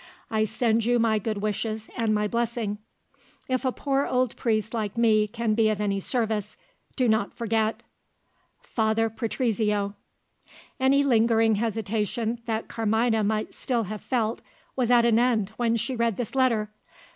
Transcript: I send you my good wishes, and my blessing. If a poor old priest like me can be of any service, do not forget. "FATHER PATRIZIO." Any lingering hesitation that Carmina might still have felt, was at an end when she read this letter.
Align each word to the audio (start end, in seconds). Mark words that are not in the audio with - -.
I 0.31 0.45
send 0.45 0.83
you 0.83 0.97
my 0.97 1.19
good 1.19 1.43
wishes, 1.43 1.87
and 1.95 2.11
my 2.11 2.27
blessing. 2.27 2.79
If 3.47 3.63
a 3.63 3.71
poor 3.71 4.07
old 4.07 4.35
priest 4.35 4.73
like 4.73 4.97
me 4.97 5.27
can 5.27 5.53
be 5.53 5.69
of 5.69 5.79
any 5.79 5.99
service, 5.99 6.57
do 6.95 7.07
not 7.07 7.35
forget. 7.35 7.83
"FATHER 8.63 9.11
PATRIZIO." 9.11 9.93
Any 10.79 11.03
lingering 11.03 11.53
hesitation 11.53 12.41
that 12.47 12.67
Carmina 12.67 13.23
might 13.23 13.53
still 13.53 13.83
have 13.83 14.01
felt, 14.01 14.41
was 14.75 14.89
at 14.89 15.05
an 15.05 15.19
end 15.19 15.51
when 15.57 15.75
she 15.75 15.95
read 15.95 16.17
this 16.17 16.33
letter. 16.33 16.71